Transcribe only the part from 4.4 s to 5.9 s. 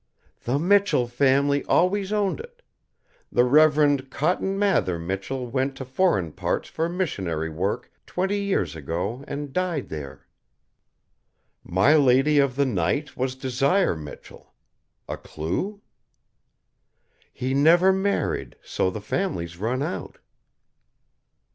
Mather Michell went to